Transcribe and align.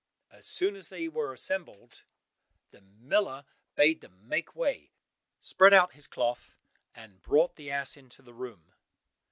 As 0.31 0.47
soon 0.47 0.75
as 0.75 0.89
they 0.89 1.07
were 1.07 1.31
assembled, 1.31 2.05
the 2.71 2.81
miller 2.81 3.45
bade 3.75 4.01
them 4.01 4.27
make 4.27 4.55
way, 4.55 4.93
spread 5.41 5.75
out 5.75 5.93
his 5.93 6.07
cloth, 6.07 6.57
and 6.95 7.21
brought 7.21 7.55
the 7.55 7.69
ass 7.69 7.95
into 7.95 8.23
the 8.23 8.33
room. 8.33 8.73